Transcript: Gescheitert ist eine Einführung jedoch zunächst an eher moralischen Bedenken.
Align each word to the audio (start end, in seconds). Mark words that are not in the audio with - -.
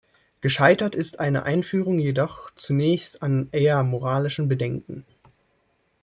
Gescheitert 0.41 0.95
ist 0.95 1.19
eine 1.19 1.43
Einführung 1.43 1.99
jedoch 1.99 2.49
zunächst 2.55 3.21
an 3.21 3.49
eher 3.51 3.83
moralischen 3.83 4.47
Bedenken. 4.47 5.05